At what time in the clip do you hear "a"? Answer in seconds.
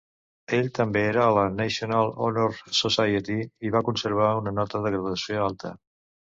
1.25-1.33